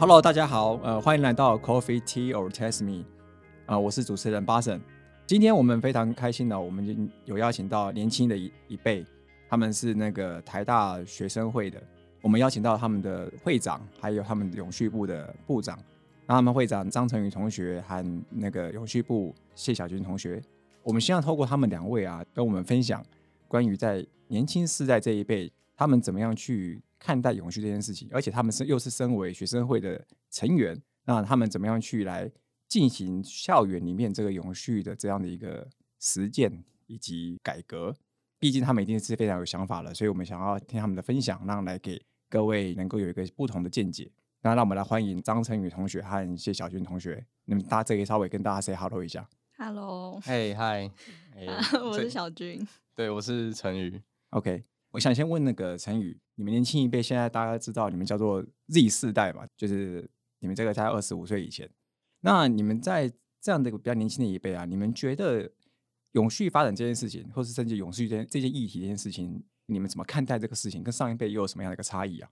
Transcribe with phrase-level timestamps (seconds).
[0.00, 3.04] Hello，大家好，呃，欢迎来到 Coffee Tea or Test Me，
[3.66, 4.80] 啊、我是主持人巴神。
[5.26, 9.04] 今天我们非常开心的，我们有邀请到年轻的一一辈，
[9.46, 11.78] 他们是那个台大学生会的，
[12.22, 15.78] 我们邀请到他们的会长，还有他们永续部的部长。
[16.26, 20.40] 那他们会长张成宇同学和那个永续部谢小军同学，
[20.82, 23.04] 我们希望透过他们两位啊，跟我们分享
[23.46, 32.30] 关于在年轻世代这一辈，他们怎么样去看待永续这件事情，而且他们是又是身为学生会的成员，那他们怎么样去来
[32.68, 35.66] 进行校园里面这个永续的这样的一个
[35.98, 37.96] 实践以及改革？
[38.38, 44.12] 毕竟他们一定是非常有想法了，所以我们想要听他们的分享，让来给各位能够有一个不同的见解。
[44.42, 49.26] 那让我们来欢迎张晨宇同学和谢小军同学，你们大家这里稍微跟大家 say hello 一下。
[49.56, 50.90] Hello，嘿嗨，
[51.34, 51.46] 哎
[51.82, 52.68] 我是小军。
[52.94, 54.02] 对，我是陈宇。
[54.28, 60.08] OK，我想先问那个陈宇，你们年轻一辈现在大家知道你们叫做 Z 世代嘛，就是
[60.40, 61.70] 你们这个在二十五岁以前。
[62.20, 65.50] 那你们在这样的一个比较年轻的一辈啊，你们觉得
[66.12, 70.82] 永续发展这件事情，或是甚至永续这件这件议题这件事情，你们怎么看待这个事情？
[70.82, 72.28] 跟上一辈又有什么样的一个差异啊？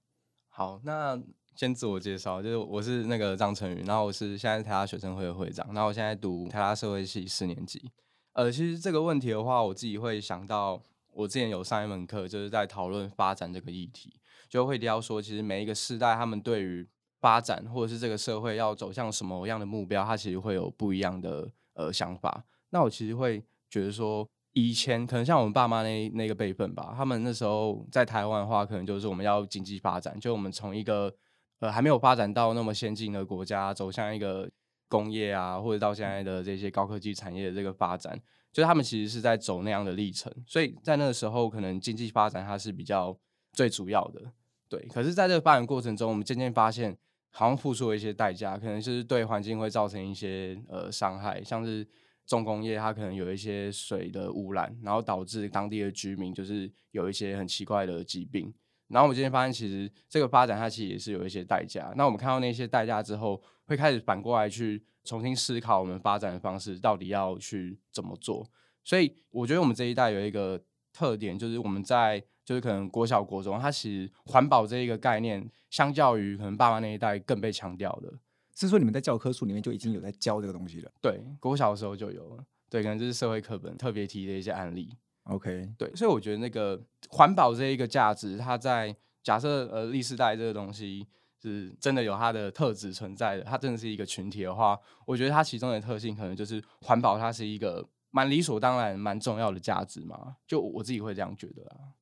[0.49, 1.21] 好，那
[1.55, 7.91] 先自我介绍，就是我是那个张成宇，然后我是现在台大学生会的会长，然后我现在读台大社会系四年级。
[8.33, 10.83] 呃，其实这个问题的话，我自己会想到，
[11.19, 16.89] 我之前有上一门课，就是在讨论发展这个议题，就会提到说，其实每一个世代他们对于
[17.21, 22.45] 发展或者是这个社会要走向什么样的目标，他其实会有不一样的呃想法。
[22.71, 31.13] 那我其实会觉得说，以前可能像我们爸妈那那个辈分吧，他们那时候在台湾的话，可能就是我们要经济发展，就我们从一个
[31.59, 34.49] 呃还没有发展到那么先进的国家，走向一个
[34.89, 38.17] 工业啊，或者到现在的这些高科技产业的这个发展，
[38.59, 43.17] 就是他们其实是在走那样的历程，所以在那个时候，可能经济发展它是比较
[43.53, 44.33] 最主要的，
[44.69, 44.85] 对。
[44.89, 46.99] 可是，在这个发展过程中，我们渐渐发现，
[47.31, 51.87] 好像付出了一些代价，可能就是对环境会造成一些呃伤害，像是
[52.27, 58.53] 重工业它可能有一些水的污染，然后导致当地的居民就是有一些很奇怪的疾病。
[58.89, 61.93] 然后我们今天发现，其实这个发展它其实也是有一些代价。
[61.97, 68.47] 那我们看到那些代价之后，会开始反过来去重新思考我们发展的方式到底要去怎么做。
[68.83, 70.61] 所以我觉得我们这一代有一个
[70.93, 78.13] 特点，就是我们在就是可能国小国中，它其实环保这一个概念，相较于可能爸妈那一代更被强调的。
[78.55, 82.45] 是说你们在教科书里面就已经有在教这个东西了对，国小的时候就有了。
[82.71, 84.91] 对，可能就是社会课本特别提的一些案例。
[85.29, 91.07] ？OK，对，所以我觉得那个环保这一个价值，它在假设呃历世代这个东西
[91.41, 100.37] 是真的有它的特质存在的，它真的是一个群体的话，我觉得它其中的特性可能就是环保，它是一个蛮理所当然、蛮重要的价值嘛。
[100.47, 101.93] 就我自己会这样觉得啊。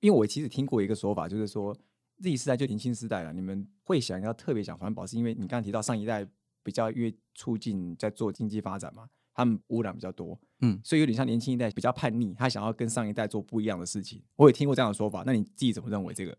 [0.00, 1.76] 因为我其实听过一个说法，就是说
[2.22, 6.24] Z 世代就年轻时代了，你们会想要特别讲环保，是因为你刚刚提到上一代
[6.62, 14.22] 比较越促进在做经济发展嘛，他们污染比较多，嗯所以有点像年轻一代比较叛逆，他想要跟上一代做不一样的事情。
[14.36, 16.36] 我也听过这样的说法，那你自己怎么认为这个？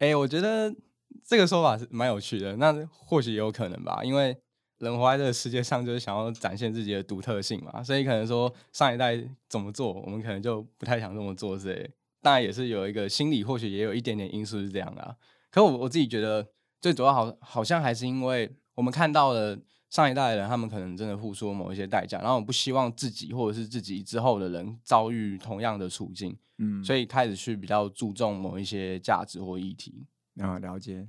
[0.00, 0.74] 哎、我觉得
[1.24, 2.56] 这个说法是蛮有趣的。
[2.56, 4.36] 那或许也有可能吧，因为
[4.78, 9.16] 人活在这个世界上，就是想要展现自己的独特性嘛，所以可能说上一代
[9.48, 11.88] 怎么做，我们可能就不太想这么做之类。
[12.20, 15.14] 当然也是有一个心理，或许也有一点点因素是这样啊。
[15.52, 16.48] 可我我自己觉得，
[16.80, 19.56] 最主要好好像还是因为我们看到了
[19.92, 30.06] 上一代的人，他们可能真的付出了某一些代价，然后我不希望自己或者是自己之后的人遭遇同样的处境，嗯，所以开始去比较注重某一些价值或议题。
[30.40, 31.06] 啊，了解。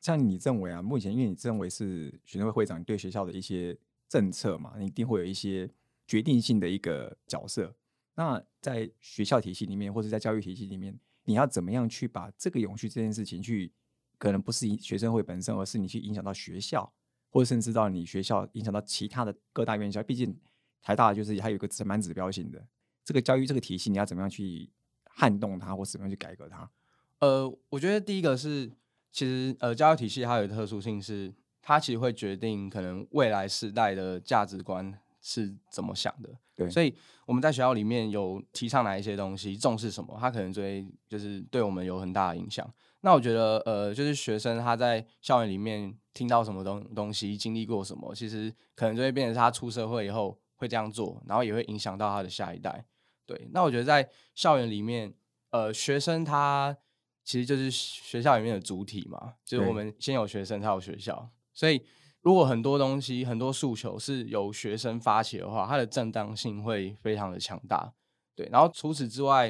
[0.00, 3.78] 像你认为啊，目前因为你认为是学生会会长，你对学校的一些
[4.08, 5.70] 政策嘛，你一定会有一些
[6.04, 7.72] 决定性的一个角色。
[8.16, 13.70] 那在学校体系里面，或者在教育体系里面，你要怎么样去把这个永续这件事情去，
[14.18, 16.92] 可能不是以学生会本身，而是你去影响到学校，
[17.34, 20.00] 或者甚至到你学校影响到其他的各大院校。
[20.04, 20.32] 毕竟
[20.80, 22.64] 台大就是它有一个蛮指标性的
[23.04, 24.70] 这个教育这个体系，你要怎么样去
[25.10, 26.70] 撼动它，或怎么样去改革它？
[27.18, 28.70] 呃，我觉得第一个是，
[29.10, 36.30] 其实呃，教育体系它有特殊性是，它其实会决定可能未来世代的价值观是怎么想的。
[36.54, 36.94] 对所以
[37.26, 42.72] 我们在学校里面有提倡哪一些东西，重视什么，它可能就会就是对我们有很大的影响。
[43.04, 52.86] 那我觉得，呃，就是学生他在校园里面听到什么东东西，经历过什么，其实可能就会变成他出社会以后会这样做，然后也会影响到他的下一代。
[53.26, 55.12] 对，那我觉得在校园里面，
[55.50, 56.74] 呃，学生他
[57.22, 61.84] 其实就是学校里面的主体嘛，就是我们先有学生才有学校，所以
[62.22, 67.92] 如果很多东西、很多诉求是由学生发起的话，它的正当性会非常的强大。
[68.34, 69.48] 对，然后除此之外，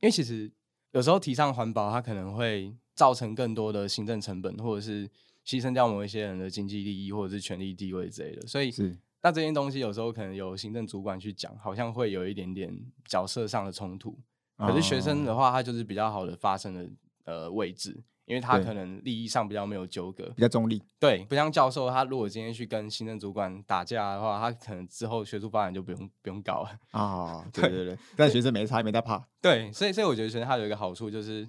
[0.00, 0.50] 因为其实
[0.92, 5.08] 有时候提倡环保，它可能会造成更多的行政成本或者是
[5.46, 8.46] 牺牲掉某一些人的经济利益或者是权力地位之类的。
[8.46, 14.18] 所以是那这些东西有时候可能有行政主管去讲，好像会有一点点角色上的冲突。
[14.56, 16.90] 可是学生的话，他就是比较好的发生的
[17.24, 20.24] 呃位置，因为他可能利益上比较没有纠葛。
[20.36, 20.80] 比较中立。
[21.00, 26.78] 对，不像教授，他如果今天去跟行政主管打架的话，他可能之后学术发展就不用不用搞了。
[26.92, 29.20] 啊， 对对对，但学生没差，没在怕。
[29.42, 31.44] 对，所以所以我觉得学生他有一个好处就是，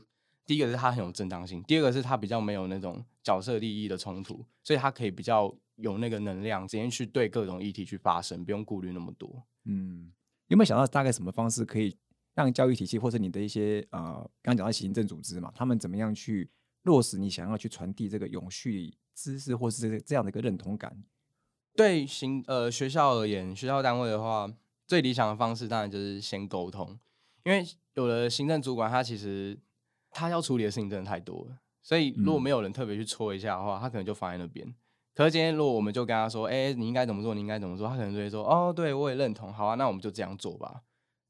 [0.47, 9.43] 第一个是他很有正当性，第二个是他比较没有那种角色利益的冲突，所以他可以比较有那个能量，直接去对各种议题去发声，不用顾虑那么多。
[9.65, 10.11] 嗯，
[10.47, 11.95] 有没有想到大概什么方式可以
[12.33, 16.49] 让教育体系或者你的一些呃，刚刚讲到行政组织嘛，他们怎么样去
[16.83, 21.03] 落实你想要去传递这个永续知识，或是这这样的一个认同感？
[21.75, 24.51] 对行呃学校而言，学校单位的话，
[24.85, 26.99] 最理想的方式当然就是先沟通，
[27.43, 29.57] 因为有的行政主管他其实
[30.09, 34.75] 他要处理的事情真的太多了，所以如果嗯没有人特别去戳一下的话，他可能就放在那边。
[35.13, 40.81] 可是今天如果我们就跟他说，哎、你应该怎么做，你应该怎么做，他可能就会说，哦，对我也认同，好啊，那我们就这样做吧。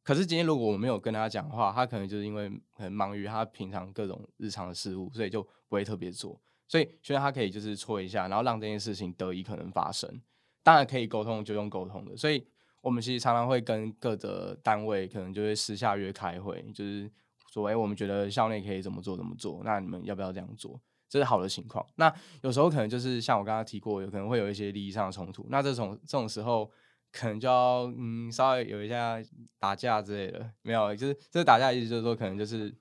[0.04, 6.40] 可是今天如果我没有跟他讲话，他可能就是因为很忙于他平常各种日常的事务，所以就不会特别做。
[6.68, 10.22] 所以学生他可以就是戳一下，然后让这件事情得以可能发生。
[10.64, 12.46] 当然可以沟通就用沟通的，所以
[12.82, 17.12] 我们其实常常会跟各的单位可能就会私下约开会，就是
[17.52, 20.80] 说，哎、我们觉得校内可以怎么做怎么做，那你们要不要这样做？
[21.10, 21.86] 这是好的情况。
[21.96, 26.72] 那有时候可能就是像我刚刚提过，有可能会有一些利益上的冲突，那这种这种时候
[27.12, 29.22] 可能就要嗯稍微有一下
[29.60, 32.74] 打架之类的，没有，就是这打架的意思就是说，可能就是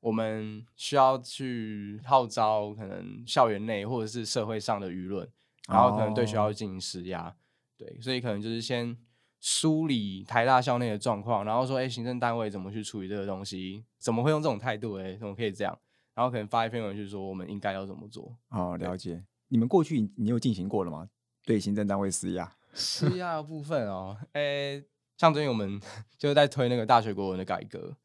[0.00, 5.28] 我们需要去号召可能校园内或者是社会上的舆论，
[5.68, 7.34] 然后可能对学校哦进行施压，
[7.76, 8.96] 对，所以可能就是先
[9.40, 13.84] 梳理台大校内的状况，然后说，哎、行政单位怎么去处理这个东西？
[13.98, 14.94] 怎么会用这种态度？
[14.98, 15.78] 哎，怎么可以这样？
[16.14, 18.36] 然后可能发一篇文去说我们应该要怎么做。
[18.48, 19.22] 哦，了解。
[19.48, 21.08] 你们过去你有进行过了吗？
[21.44, 22.52] 对行政单位施压？
[22.76, 24.84] 施压的部分哦，诶、
[25.16, 25.80] 像最近我们
[26.16, 27.96] 就是在推那个大学国文的改革，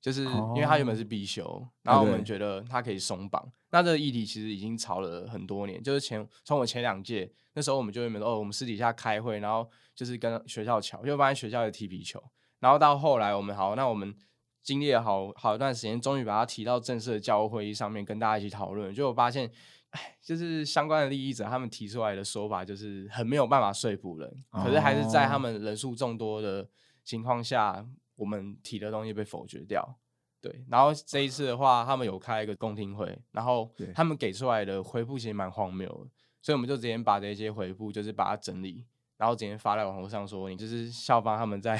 [0.00, 3.50] 就是因为它原本是必修，然后我们觉得它可以松绑。
[3.72, 12.22] 那这个议题其实已经吵了很多年，就是前从我前两届那时候我们就原本哦，我们私底下开会，然后就是跟学校吵，就发现学校有踢皮球，
[12.60, 14.14] 然后到后来我们好，那我们
[14.62, 19.50] 经历了好好一段时间，终于把它提到正式的教务会议上面跟大家一起讨论，就我发现。
[19.90, 26.64] 哎，就是相关的利益者，他们提出来的说法就是很没有办法说服人，可是还是在他哦们人数众多的
[27.02, 27.84] 情况下，
[28.14, 29.98] 我们提的东西被否决掉。
[30.40, 36.10] 对，然后这一次的话，他们有开一个公听会，然后他们给出来的回复其实蛮荒谬的，
[36.40, 38.86] 所以我们就直接把这些回复就是把它整理，
[39.16, 41.76] 然后直接发在网络上说，你就是校方他们在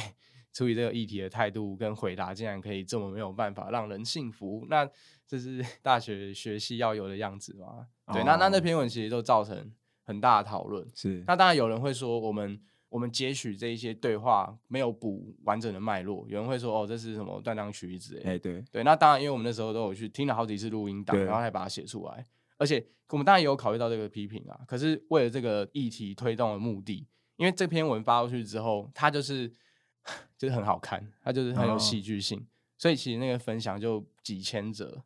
[0.52, 4.88] 处理这个议题的态度跟回答，竟然可以这么没有办法让人信服，那
[5.26, 7.86] 这是 大学学系要有的样子吗？
[8.12, 9.72] 对，那那那哦篇文其实都造成
[10.04, 10.86] 很大的讨论。
[10.94, 18.30] 是那当然有人会说，我们我们截取这一些对话没有补完整的脉络，有人会说哦，这是什么断章取义之类的。
[18.30, 22.26] 哎、对，对，那当然，因为我们那时候都有去听了好几次录音档，然后才把它写出来。
[22.58, 27.06] 而且我们当然也有考虑到这个批评啊，可是为了这个议题推动的目的，
[27.36, 29.50] 因为这篇文发出去之后，它就是
[30.36, 31.78] 就是很好看，它就是很有哦。
[31.78, 32.46] 戏剧性，
[32.78, 35.02] 所以其实那个分享就几千则，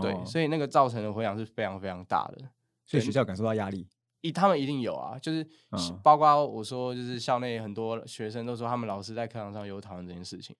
[0.00, 0.24] 对，哦。
[0.24, 2.48] 所以那个造成的回响是非常非常大的。
[2.86, 3.88] 所以学校感受到压力。
[4.20, 10.56] 一他们一定有啊，就是嗯包括我说，就是校内很多学生都说他们老师在课堂上有讨论这件事情，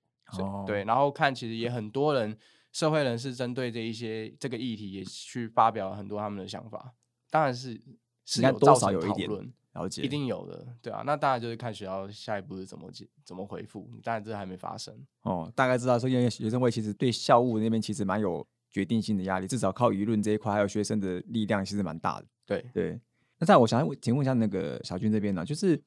[0.66, 2.36] 对，然后看其实也很多人
[2.72, 6.92] 社会人士针对这一些这个议题也去发表了很多他们的想法，
[7.30, 7.80] 当然是
[8.26, 9.30] 是应该多有造成少有一点
[9.74, 22.26] 了解，一定有的，对啊，那当然就是看学校下一步是怎么解怎么回复，当然这还没发生，哦，大概知道说，因为学生会其实对校务那边其实蛮有决定性的压力，至少靠舆论这一块，还有学生的力量其实蛮大的。
[22.46, 23.00] 对，对，
[23.38, 25.78] 那在我想要请问一下那个小军这边呢，就是因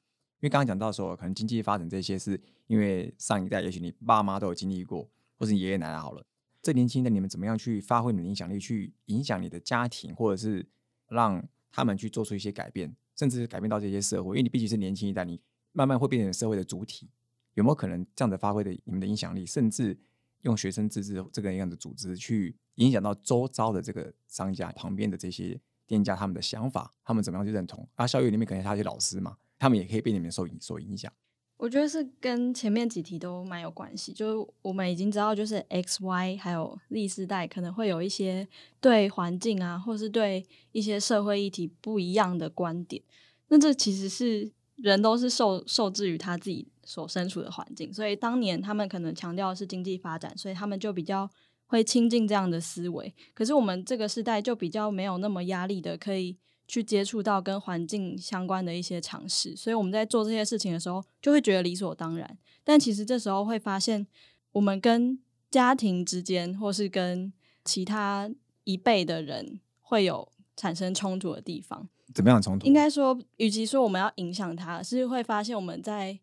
[0.42, 6.22] 为刚刚讲到说，可能经济发展这些是因为上一代也许你爸妈都有经历过，或是你爷爷奶奶好了，
[6.60, 10.66] 这年轻的你们怎么样去发挥你的影响力，去影响你的家庭，或者是
[11.08, 15.40] 让他们去做出一些改变，甚至改变到这些社会，因为你毕竟是年轻一代，你
[15.72, 17.10] 慢慢会变成社会的主体，
[17.54, 19.98] 有没有可能这样子发挥的你们的影响力，甚至
[20.42, 27.88] 用学生自治这个样的组织去影响到周遭的这个商家旁边的这些店家他们的想法，他们怎么样去认同？
[27.96, 31.12] 啊，校园里面可能他有些老师嘛，他们也可以被你们受影受影响。
[31.58, 38.46] 我觉得是跟前面几题都蛮有关系，就是我们已经知道，就是 X、Y 还有 Z 世代可能会有一些
[38.80, 43.02] 对环境啊，或是对一些社会议题不一样的观点。
[43.48, 51.28] 那这其实是人都是受受制于他自己所身处的环境，所以当年他们可能强调的是经济发展，所以他们就比较
[51.66, 53.12] 会亲近这样的思维。
[53.34, 56.36] 可是我们这个时代就比较没有那么压力的，可以
[56.68, 62.38] 去接触到跟环境相关的一些尝试，所以我们在做这些事情的时候，就会觉得理所当然。
[62.62, 64.06] 但其实这时候会发现，
[64.52, 65.18] 我们跟
[65.50, 67.32] 家庭之间，或是跟
[67.64, 68.30] 其他
[68.64, 71.88] 一辈的人，会有产生冲突的地方。
[72.14, 72.66] 怎么样的冲突？
[72.66, 76.18] 应该说，与其说我们要影响他，是会发现我们在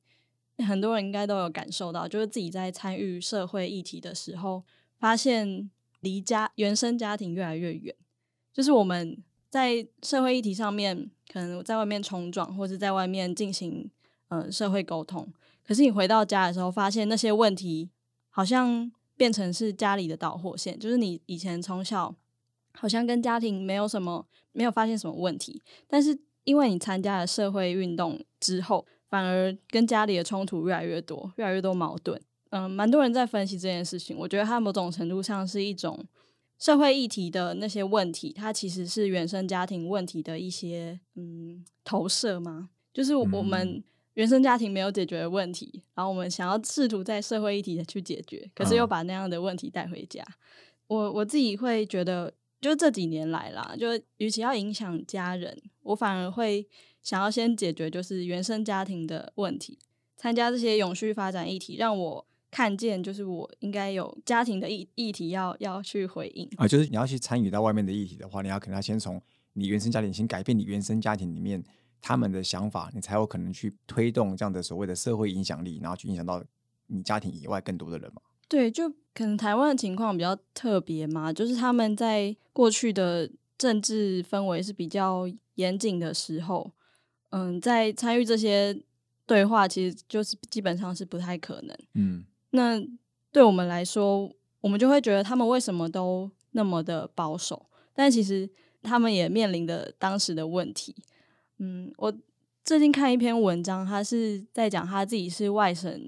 [0.59, 4.63] 很多人应该都有感受到，就是自己在参与社会议题的时候，
[4.99, 5.71] 发现
[6.01, 7.95] 离家原生家庭越来越远。
[8.53, 9.17] 就是我们
[9.55, 13.89] 在社会议题上面，可能在外面冲撞，或者在外面进行
[14.27, 15.25] 呃社会沟通，
[15.65, 17.89] 可是你回到家的时候，发现那些问题
[18.29, 22.13] 好像变成是家里的导火线，就是你以前从小
[22.73, 24.25] 好像跟家庭没有什么。
[24.57, 32.17] 没有发现什么问题，但是因为你参加了社会运动之后，反而跟家里的冲突越来越多，越来越多矛盾。
[32.51, 34.15] 嗯，蛮多人在分析这件事情。
[34.17, 36.01] 我觉得它某种程度上是一种
[36.59, 42.69] 社会议题的那些问题，它其实是原生家庭问题的一些嗯投射吗？
[42.93, 43.83] 就是我们
[44.13, 50.25] 原生家庭没有解决的问题，然后我们想要试图在社会议题的去解决，可是又把那样的问题带回家。
[50.87, 52.33] 我我自己会觉得。
[52.61, 56.67] 就这几年来啦，就与其要影响家人，我反而会
[57.03, 59.77] 想要先解决就是原生家庭的问题。
[60.17, 66.65] 参加这些永续发展议题，让我看见就是我应该有家庭的议议题要要去回应啊。
[66.65, 69.21] 就是你要去参与到外面的议题的话，你要可能要先从
[69.51, 71.61] 你原生家庭先改变你原生家庭里面
[71.99, 76.41] 他们的想法，你才有可能去推动这样的所谓的社会影响力，然后去影响到
[76.87, 78.21] 你家庭以外更多的人嘛。
[78.47, 86.71] 对，就可能台湾的情况比较特别嘛，就是他们在过去的政治氛围是比较严谨的时候，
[87.31, 88.81] 嗯，在参与这些
[89.25, 91.77] 对话，其实就是基本上是不太可能。
[91.95, 92.23] 嗯，
[92.55, 92.81] 那
[93.31, 94.31] 对我们来说，
[94.61, 97.67] 我们就会觉得他们为什么都那么的保守？
[97.93, 98.49] 但其实
[98.81, 100.95] 他们也面临的当时的问题。
[101.59, 102.13] 嗯，我
[102.63, 106.01] 最近看一篇文章，他是在讲他自己是外省，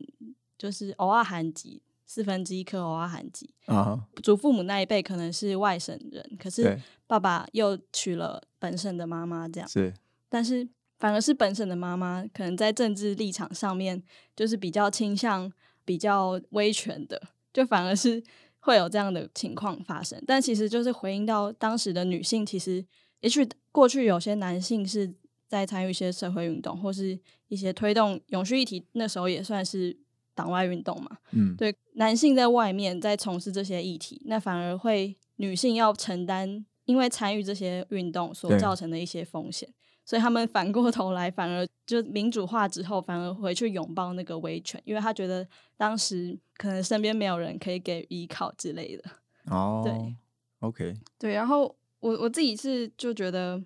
[0.58, 1.84] 就是偶尔韩籍。
[2.10, 9.94] 四分之一颗欧阿韩籍啊，祖父母那一辈可能是外省人，可是爸爸又娶了本省的妈妈，这样是，
[10.30, 10.66] 但是
[11.00, 14.02] 反而是本省的妈妈，可能在政治立场上面
[14.38, 15.52] 就是比较倾向
[15.88, 17.20] 比较威权的，
[17.52, 18.22] 就反而是
[18.60, 20.22] 会有这样的情况发生。
[20.28, 22.86] 但其实就是回应到当时的女性，其实
[23.22, 25.12] 也许过去有些男性是
[25.48, 27.18] 在参与一些社会运动，或是
[27.48, 29.98] 一些推动永续议题，那时候也算是。
[30.38, 39.68] 党外运动嘛，嗯，对，男性在外面在从事这些议题，那反而会女性要承担因为参与这些运动所造成的一些风险，
[40.06, 49.04] 所以他们反过头来，反而就民主化之后，反而回去拥抱那个威权，因为他觉得当时可能身边没有人可以给依靠之类的。
[49.46, 50.16] 哦，对
[50.60, 53.64] ，OK，对，然后我我自己是就觉得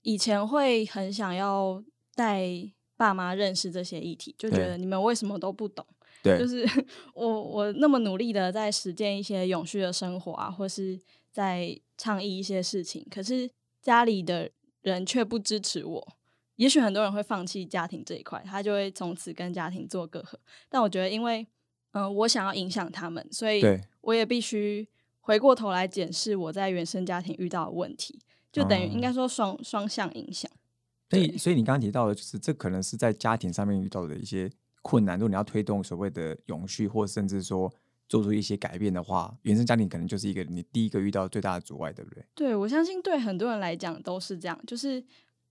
[0.00, 1.84] 以前会很想要
[2.14, 2.48] 带
[2.96, 5.84] 爸妈认识这些议题，就觉得你们为什么都不懂。
[6.22, 6.66] 对，就是
[7.14, 10.98] 我我那么努力的在实践一些永续的生活啊，或是
[11.30, 13.48] 在倡议一些事情，可是
[13.82, 16.08] 家里的人却不支持我。
[16.58, 20.34] 也许很多人会放弃家庭这一块，他就会从此跟家庭做隔阂。
[20.68, 21.44] 但我觉得，因为
[21.92, 23.62] 嗯，我想要影响他们，所以
[24.02, 24.86] 我也必须
[25.20, 28.20] 回过头来检视我在原生家庭遇到的问题，
[28.52, 30.50] 就等于应该说双双向影响。
[31.10, 34.50] 所以，所以你刚刚提到的，就是这可能是在家庭上面遇到的一些。
[34.80, 37.70] 困难，如果你要推动所谓的永续，或甚至说
[38.08, 42.24] 做出一些改变的话，原生家庭可能就是一个你第一个遇到最大的阻碍，对不对？
[42.34, 45.04] 对，我相信对很多人来讲都是这样，就是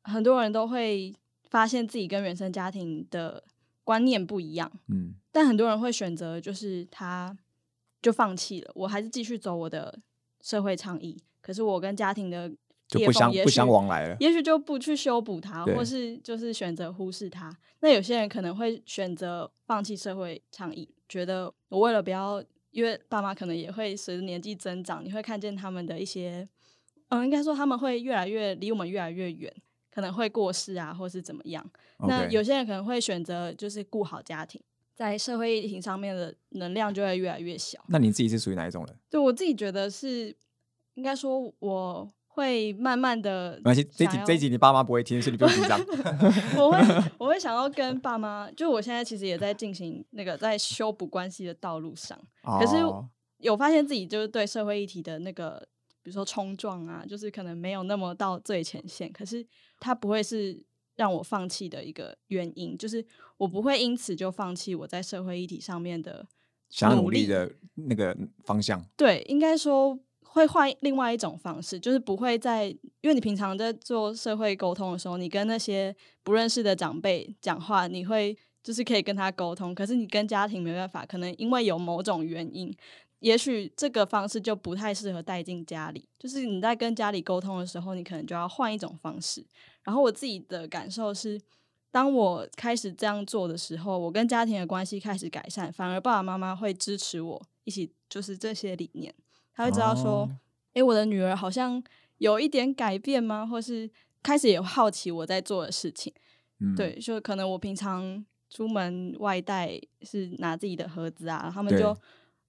[0.07, 1.13] 很多人都会
[1.49, 3.43] 发现自己跟原生家庭的
[3.83, 7.37] 观念不一样，嗯，但很多人会选择就是他
[8.01, 9.99] 就放弃了，我还是继续走我的
[10.41, 12.51] 社会倡议，可是我跟家庭的。
[12.89, 17.53] 就不相不相往来了，也许就不去修补它，或是就是选择忽视它。
[17.81, 26.47] 那有些人可能会选择放弃社会倡议，觉得我为了不要，因为爸妈可能也会随着年纪增长，你会看见他们的一些，
[27.09, 29.53] 嗯，应该说他们会越来越离我们越来越远，
[29.97, 31.67] 可能会过世啊，或是怎么样。
[32.07, 34.61] 那有些人可能会选择就是顾好家庭，
[34.93, 37.83] 在社会议题上面的能量就会越来越小。
[37.87, 38.95] 那你自己是属于哪一种人？
[39.09, 40.35] 对我自己觉得是，
[40.93, 42.13] 应该说我。
[42.29, 45.79] 会慢慢的，没关系，这集这一集你爸妈不会听，所以你不用紧张。
[46.55, 46.77] 我会
[47.17, 52.15] 我会想要跟爸妈，就我现在其实也在进行那个在修补关系的道路上，
[52.59, 52.75] 可是
[53.39, 55.67] 有发现自己就是对社会议题的那个，
[56.03, 59.43] 比如说冲撞啊，就是可能没有那么到最前线，可是
[59.79, 60.63] 它不会是
[60.95, 63.05] 让我放弃的一个原因，就是
[63.37, 66.25] 我不会因此就放弃我在社会议题上面的
[66.69, 68.83] 想努力的那个方向。
[68.95, 69.99] 对，应该说。
[70.29, 72.67] 会换另外一种方式，就是不会在，
[73.01, 82.71] 因为你平常在做社会沟通的时候，你跟那些不认识的长辈讲话，你会就是可以跟他沟通，可是你跟家庭没办法，可能因为有某种原因，
[83.19, 86.07] 也许这个方式就不太适合带进家里。
[86.19, 89.45] 就是你在跟家里沟通的时候，你可能就要换一种方式。
[89.83, 91.39] 然后我自己的感受是，
[91.91, 99.13] 当我开始这样做的时候，我跟家庭的关系开始改善，反而爸爸妈妈会支持我一起，就是这些理念。
[99.55, 100.29] 他会知道说，
[100.73, 101.81] 诶，我的女儿好像
[102.19, 103.47] 有一点改变吗？
[103.47, 103.89] 或是
[104.21, 106.13] 开始也好奇我在做的事情。
[106.59, 111.97] 嗯，对，就可能我平常出门外带是拿自己的盒子啊，他们就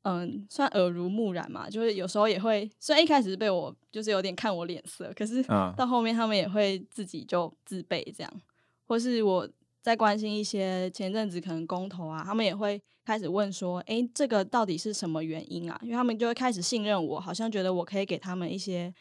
[0.09, 5.43] 嗯算耳濡目染嘛，就是有时候也会，虽然一开始是被我就是有点看我脸色，可是
[5.77, 8.33] 到后面他们也会自己就自备这样，
[8.87, 9.49] 或是我。
[9.81, 18.93] 在关心一些前阵子可能公投啊，他们也会开始问说：“哎，这个到底是什么原因啊？”因为他们就会开始信任我，好像觉得我可以给他们一些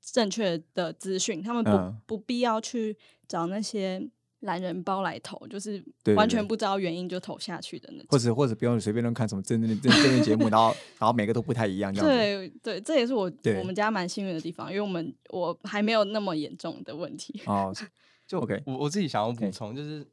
[0.00, 2.96] 正确的资讯，他们不不必要去
[3.28, 4.08] 找那些
[4.40, 5.82] 懒人包来投，就是
[6.16, 8.06] 完全不知道原因就投下去的那种。
[8.10, 11.92] 或者或者不用随便乱看什么真真真真节目， 然后然后每个都不太一样。
[11.94, 17.40] 对对，这也是我我们家蛮幸运的地方，因为我们我还没有那么严重的问题。
[17.46, 17.74] 哦，
[18.26, 20.06] 就 OK，我我自己想要补充就是。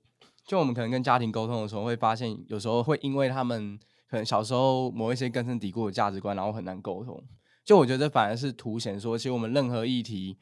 [0.45, 3.77] 就我们可能跟家庭沟通的时候，会发现有时候会因为他们
[4.09, 7.21] 可能小时候某一些根深蒂固的价值观，然后很难沟通。
[7.65, 10.37] 就我觉得反而是凸显说，其实我们任何议题，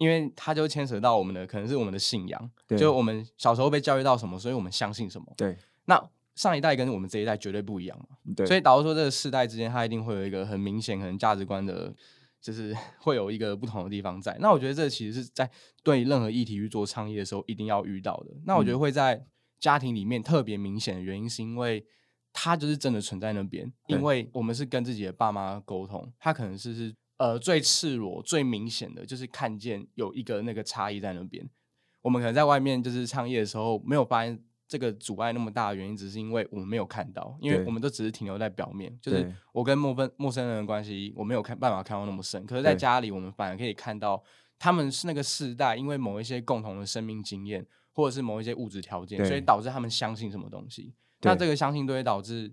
[0.00, 5.32] 因为它就牵扯到我们的可能是我们的信仰，就我们小时候被教育到什么，所以我们相信什么。
[5.36, 8.16] 对，那上一代跟我们这一代绝对不一样嘛。
[8.34, 11.94] 对，所以导致说这个世代之间，它一定会有一个很明显可能价值观的，
[12.40, 14.36] 就是 会有一个不同的地方在。
[14.40, 15.48] 那我觉得这其实是在
[15.82, 18.30] 对任何议题去做倡议的时候一定要遇到的。
[18.44, 19.24] 那我觉得会在。
[19.60, 21.84] 家庭里面特别明显的原因，是因为
[22.32, 31.46] 他就是真的存在那边，因为我们是跟自己的爸妈沟通，他可能是是呃最赤裸、最明显的，就是看见有一个那个差异在那边。
[32.00, 42.46] 我们可能在外面就是创业的时候，没有发现这个阻碍那么大的原因，只是因为我们没有看到，因为我们都只是停留在表面，就是我跟陌生陌生人的关系，我没有看办法看到那么深。
[42.46, 44.20] 可是在家里，我们反而可以看到
[44.58, 47.66] 他们是那个世代，因为某一些共同的生命经验。
[47.92, 50.94] 或者是某一些物质条件，所以导致他们相信什么东西。
[51.22, 52.50] 那这个相信都会导致，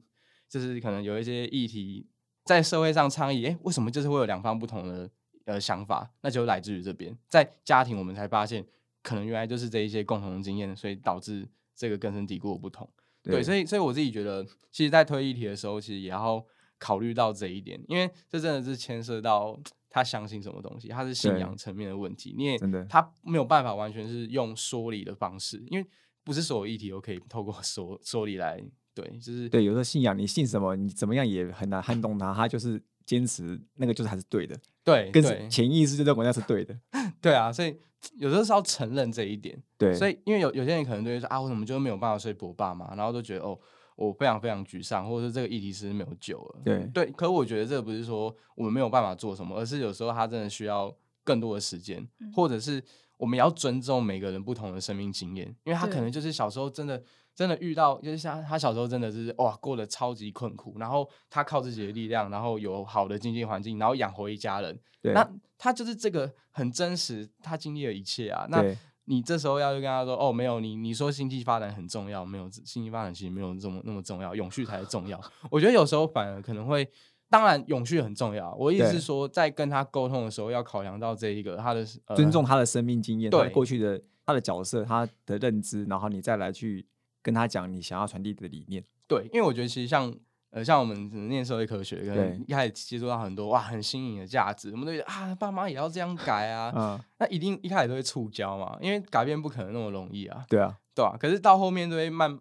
[0.49, 2.07] 就是可能有一些议题
[2.47, 3.45] 在社会上倡议。
[3.45, 5.09] 哎，为什么就是会有两方不同的
[5.45, 6.09] 呃想法？
[6.21, 8.65] 那就来自于这边，在家庭我们才发现，
[9.03, 12.89] 可能原来就是这一些共同的经验，所以导致这个根深蒂固的不同。
[13.21, 16.43] 对，所以所以我自己觉得，其实，在推议题的时候，其实也要
[16.79, 19.59] 考虑到这一点，因为这真的是牵涉到。
[19.89, 20.89] 他相信什么东西？
[20.89, 22.35] 他是信仰层面的问题。
[22.37, 25.87] 你也他没有办法完全是用说理的方式，因为
[26.23, 28.63] 不是所有议题都可以透过说说理来。
[29.01, 29.63] 对，就是对。
[29.63, 32.33] 有时候信仰，你信什么，你怎么样也很难撼动他。
[32.33, 34.55] 他就是坚持那个，就是还是对的。
[34.83, 36.77] 对，跟潜意识就认为那是对的。
[37.21, 37.77] 对啊，所以
[38.17, 39.61] 有时候是要承认这一点。
[39.77, 42.95] 对，所以因为有有些人可能就会说啊，我怎么就没有办法说服我爸妈？
[42.95, 43.57] 然后都觉得哦。
[43.97, 46.61] 我非常非常沮丧，或者是这个议题是没有救了。
[46.63, 52.79] 对对，可我觉得这不是说我们没有办法做什么，而是有时候他真的需要更多的时间，或者是
[53.17, 57.01] 我们要尊重每个人不同的生命经验，因为他可能就是小时候真的
[57.37, 64.79] 真的遇到，就是像他小时候真的是哇过得超级困苦，然后他靠自己的力量，然后有好的经济环境，然后养活一家人。
[65.13, 68.47] 那他就是这个很真实，他经历了一切啊。
[68.49, 68.65] 那
[69.05, 75.21] 你这时候要去跟他说哦，没有你，你说经济发展很重要，没有经济发展其实没有这么那么重要，永续才是重要。
[75.51, 76.89] 我觉得有时候反而可能会，
[77.29, 78.51] 当然永续很重要。
[78.55, 86.85] 我意思是说，在跟他沟通的时候，要考量到这一个他的尊重他的生命经验，对过去的他的角色，他的认知，然后你再来去
[87.27, 88.81] 跟他讲你想要传递的理念。
[89.05, 90.15] 对，因为我觉得其实像。
[90.49, 102.39] 呃，像我们念社会科学，可能一开始接触到很多哇很新颖的价值，我们都觉得啊，爸妈也要这样改啊， 嗯，那一定一开始都会触礁嘛，因为改变不可能那么容易啊，对啊，对啊，可是到后面都会慢，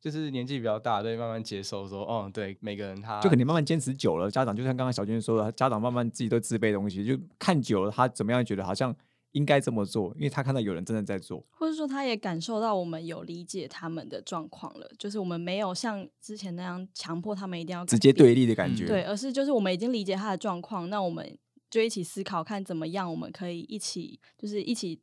[0.00, 8.92] 就是年纪比较大，都会慢慢接受说，哦，对，每个人他就肯定慢慢坚持久了，家长就像刚刚小娟说的，家长慢慢自己都自备东西，就看久了，他怎么样觉得好像。
[9.34, 21.36] 应该这么做，因为他看到有人真的在做，或者说他也感受到我们有理解他们的状况了，就是我们没有像之前那样强迫他们一定要直接对立的感觉，对，而是就是我们已经理解他的状况，那我们
[21.68, 25.00] 就一起思考看怎么样，我们可以一起就是一起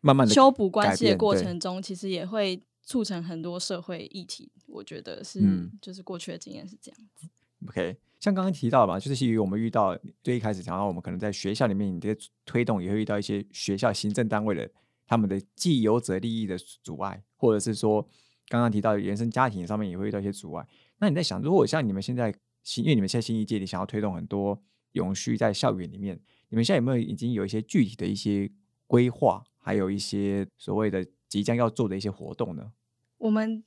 [0.00, 4.50] 慢慢修补关系的过程中，其实也会促成很多社会议题。
[4.66, 5.40] 我觉得是，
[5.82, 7.28] 就是过去的经验是这样子。
[7.68, 7.98] OK。
[8.24, 14.66] 像刚刚提到嘛，就是基于我们遇到最一开始讲到，我们可能在学校里面，你这推动也会遇到一些学校行政单位的
[15.06, 18.00] 他们的既有者利益的阻碍，或者是说
[18.48, 20.66] 刚刚提到原生家庭上面也会遇到一些阻碍。
[21.00, 24.58] 那你在想，如果像你们现在新，因为你们现在新一届，你想要推动很多
[24.92, 28.50] 永续在校园里面，你们现在有没有已经有一些具体的一些
[28.86, 32.72] 规划，还有一些所谓的即将要做的一些活动呢？
[33.18, 33.62] 我们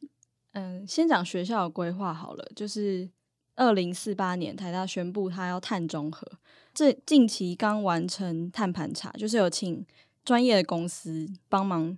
[0.54, 3.08] 嗯，先讲学校的规划好了，就是
[3.58, 6.26] 二零四八年台大宣布它要碳中和，
[6.74, 9.86] 这近期刚完成碳盘查，就是有请
[10.24, 11.98] 专业的公司帮忙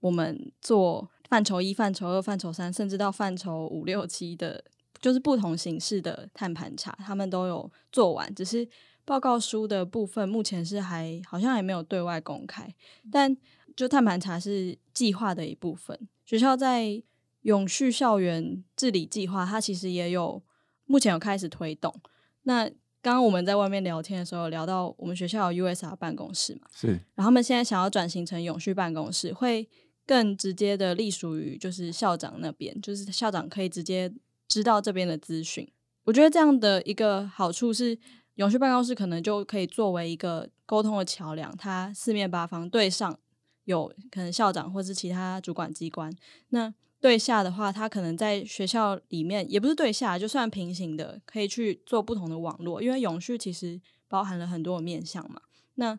[0.00, 4.62] 我们做范畴一、范畴二、范畴三，甚至到范畴五六七的，
[5.00, 8.68] 就是不同形式的碳盘查，他们都有做完，只是
[9.06, 12.72] 报告书的部分目前是还好像还没有对外公开，
[13.10, 13.34] 但
[13.74, 17.02] 就碳盘查是计划的一部分，学校在。
[17.42, 20.42] 永续校园治理计划，它其实也有
[20.88, 21.94] 目前有开始推动。
[22.42, 22.68] 那
[23.00, 26.88] 刚刚我们在外面聊天的时候，聊到我们学校有 USR 办公室嘛，是。
[27.14, 29.68] 然后他们现在想要转型成永续办公室，会
[30.04, 34.12] 更直接的隶属于就是校长那边，就是校长可以直接
[34.48, 35.70] 知道这边的资讯。
[36.04, 37.96] 我觉得这样的一个好处是，
[38.34, 43.16] 永续办公室可能就可以作为一个沟通的桥梁，它四面八方对上
[43.64, 46.12] 有可能校长或是其他主管机关，
[46.48, 46.74] 那。
[47.00, 52.82] 对下的话，他可能在学校里面也不是对下，就算平行的，可以去做不同的网络。
[52.82, 55.40] 因为永续其实包含了很多的面向嘛。
[55.74, 55.98] 那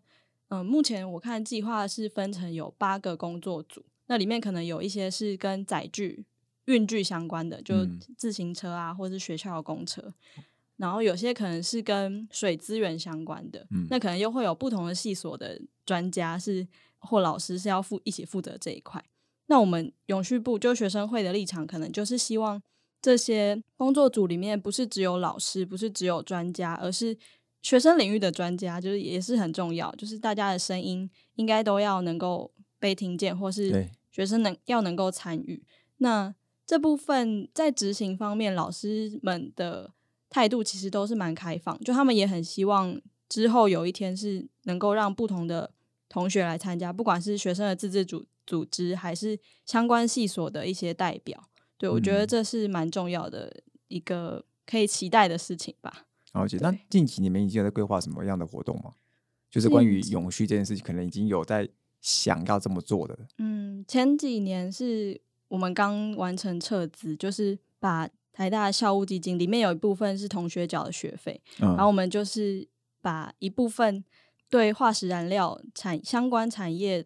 [0.50, 6.26] 嗯，目前我看计划是分成有八个工作组，那里面可能有一些是跟载具、
[6.66, 7.76] 运具相关的，就
[8.18, 10.14] 自行车啊，或者是学校的公车。
[10.76, 19.04] 然后有些可能是跟水资源相关的，那可能又会有不同的系所的专家是或老师是要负一起负责这一块。
[19.50, 22.62] 那我们永续部就学生会的立场，可能就是希望
[23.02, 27.18] 这些工作组里面不是只有老师，不是只有专家，而是
[27.64, 29.92] 学生领域的专家，就是也是很重要。
[29.96, 35.64] 就是大家的声音应该都要能够被听见，或是学生能要能够参与。
[35.98, 36.34] 那
[36.68, 39.92] 这部分在执行方面，老师们的
[40.30, 45.72] 态度其实都是蛮开放，就他们也很希望之后有一天是能够让不同的
[46.08, 48.28] 同学来参加，不管是学生的自治组。
[48.50, 51.40] 组织还是相关系所的一些代表，
[51.78, 56.08] 对我觉得这是蛮重要的一个可以期待的事情吧。
[56.32, 58.94] 而且，那近期你们已经有在规划什么样的活动吗？
[59.52, 61.70] 就是关于永续这件事情，可能已经有在
[62.02, 63.16] 想要这么做的。
[63.38, 72.68] 嗯，前几年是我们刚完成撤资，就是把台大校务基金里面有一部分是同学缴的学费，然后我们就是
[73.00, 74.04] 把一部分
[74.50, 77.06] 对化石燃料产相关产业。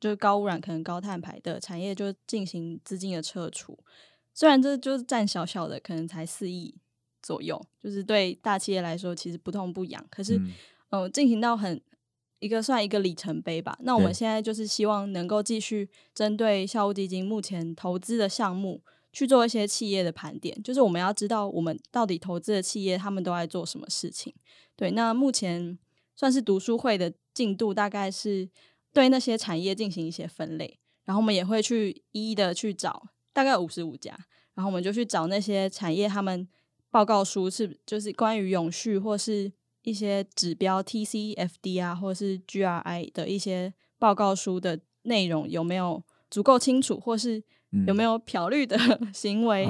[0.00, 3.78] 就是高污染、可能高碳排的产业，就进行资金的撤除。
[4.32, 6.74] 虽然这就是占小小的，可能才四亿
[7.20, 10.02] 左右，就是对大企业来说其实不痛不痒。
[10.10, 10.40] 可是，
[10.88, 11.78] 嗯，进行到很
[12.38, 13.76] 一个算一个里程碑吧。
[13.82, 18.82] 那我们现在就是希望能够继续针对校务基金目前投资的项目
[19.12, 24.34] 去做一些企业的盘点，就是我们要知道我们到底投资的企业他们都在做什么事情。
[24.76, 25.78] 对，那目前
[26.16, 28.48] 算是读书会的进度大概是。
[28.92, 34.18] 对那些产业进行一些分类，然后我们也会去一一的去找，大概五十五家，
[34.54, 36.48] 然后我们就去找那些产业，他们
[36.90, 47.42] 报告书是就是关于永续或是一些指标 TCFD 啊，或是 GRI 的一些报告书的内容有没有足够清楚，或是
[47.86, 48.76] 有没有漂绿的
[49.14, 49.66] 行为？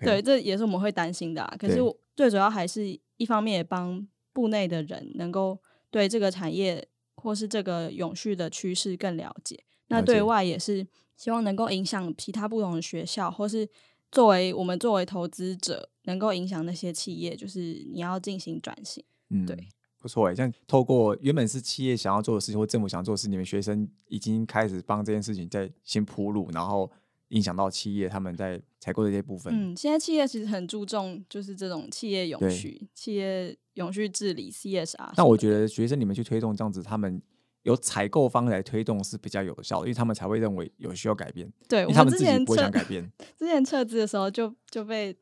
[0.00, 1.48] 对，这也是我们会担心的。
[1.58, 1.78] 可是
[2.16, 5.60] 最主要还是一方面也帮部内的人能够
[5.92, 6.88] 对这个产业。
[7.24, 9.58] 或是这个永续的趋势更了解，
[9.88, 13.66] 那对外也是希望能够影响其他不同的学校，或是
[14.12, 19.02] 作为我们作为投资者，能够影响那些企业，就是你要进行转型。
[19.30, 19.56] 嗯，对，
[19.98, 26.90] 不错诶，像透过原本是企业想要做的事情，或政府想做的事，你们学生已经开始帮这件事情在先铺路，然后
[27.28, 29.52] 影响到企业他们在采购的这些部分。
[29.52, 33.56] 嗯，现在企业其实很注重就是这种企业永续，企业。
[33.74, 37.20] 永续治理 CSR，那我觉得学生你们去推动这样子，他们
[37.64, 41.52] 由采购方来推动是比较有效的，因为他们才会认为有需要改变。
[41.68, 43.10] 对，他们之前不想改变。
[43.36, 45.12] 之前撤资的时候就就被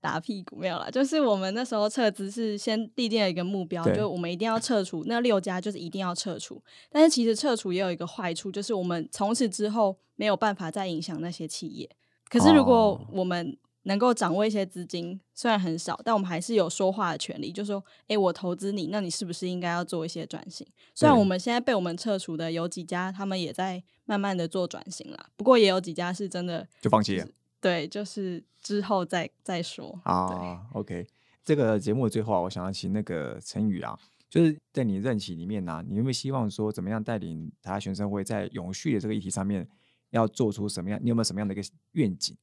[0.00, 6.62] 打屁股没有啦，就是我们那时候撤资是先立定了一个目标，就我们一定要撤除那六家，就是一定要撤除。
[6.90, 11.88] 但是其实撤除也有一个坏处，就是我们从此之后没有办法再影响那些企业。
[12.28, 17.50] 可是如果我们能够掌握一些资金，虽然很少，但我们还是有说话的权利。
[17.50, 20.66] 就说，哎，我投资你，那你是不是应该要做一些转型？
[20.94, 25.26] 虽然我们现在被我们撤除的有几家，他们也在慢慢的做转型了。
[25.36, 27.26] 不过也有几家是真的就放弃了。
[27.60, 30.66] 对，就是之后再再说啊。
[30.72, 31.06] OK，
[31.44, 39.68] 这个节目的最后啊，我想要请那个陈宇啊，就是在你任期里面呢，你有没有希望说，怎么样带领台大学生会在永续的这个议题上面，
[40.10, 40.98] 要做出什么样？
[41.02, 42.36] 你有没有什么样的一个愿景？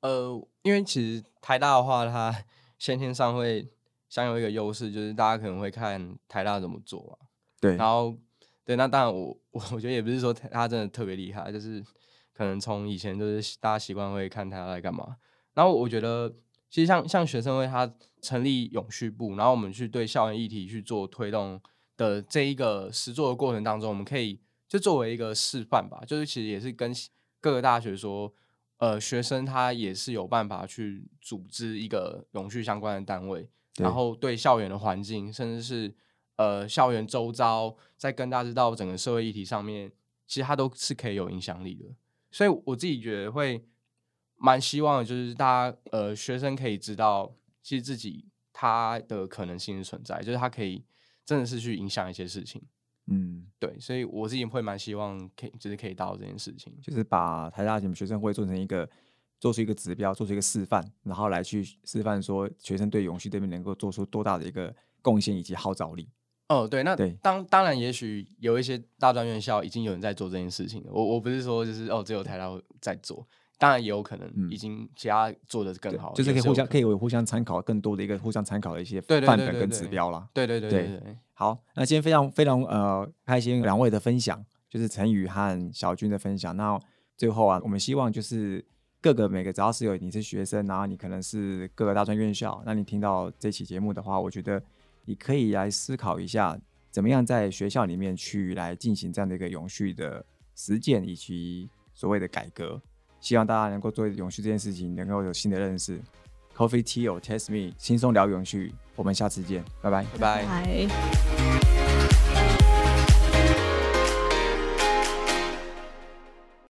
[0.00, 2.44] 呃，因为其实台大的话，它
[2.78, 3.68] 先天上会
[4.08, 7.28] 享有一个优势，就是大家可能会看台大怎么做嘛。
[7.60, 8.14] 对，然后
[8.64, 11.80] 对，那当然我我 我觉得也不是说他真的特别厉害，就是
[12.32, 15.16] 可能从以前就是大家习惯会看他在干嘛。
[15.54, 16.34] 然后我觉得
[16.70, 21.60] 其实像像学生会他成立永续部，然后我们去对校园议题去做推动
[21.96, 26.90] 的这一个实做的过程当中，我们可以就作为一个示范吧，就是其实也是跟
[27.40, 28.32] 各个大学说，
[28.78, 35.94] 呃，学生他也是有办法去组织一个永续相关的单位，然后对校园的环境，甚至是
[36.36, 39.92] 呃校园周遭，在跟大家知道整个社会议题上面，
[40.26, 41.84] 其实它都是可以有影响力的。
[42.32, 43.64] 所以我自己觉得会
[44.36, 50.82] 蛮希望，就是大家呃学生可以知道，其实自己他的可能性是存在，就是他可以
[51.24, 52.60] 真的是去影响一些事情。
[53.06, 58.88] 嗯，对，所以我自己会蛮希望可以，就是可以到这件事情，就是把台大你们学生会做成一个，
[59.38, 66.08] 做出一个指标，做出一个示范，然后来去示范说学生对永续这边能够做出多大的一个贡献以及号召力。
[66.52, 70.90] 哦，对，那对当当然，也许有一些大专院校已经有人在做这件事情了。
[70.92, 73.26] 我我不是说就是哦，只有台大在做，
[73.58, 80.28] 当然也有可能已经其他做的更好，就是可以互相可以互相参考更多的一个互相参考的一些对对范本跟对对对指标啦。
[80.34, 86.56] 对对对对对对，好，那今天非常非常呃开心两位的分享，就是陈宇和小军的分享。
[86.56, 86.78] 那
[87.16, 88.64] 最后啊，我们希望就是
[89.00, 94.60] 各个每个只要是有你是学生，然后你可能是各个大专院校，那你听到这期节目的话，我觉得
[95.04, 96.58] 你可以来思考一下，
[96.90, 102.80] 怎么样在学校里面去来进行这样的一个永续的实践以及所谓的改革。
[103.20, 106.00] 希望大家能够对永续这件事情能够有新的认识。
[106.56, 110.04] Coffee Tea or Test Me，轻松聊永续，我们下次见，拜拜。
[110.12, 110.44] 拜拜。
[110.44, 111.31] 拜。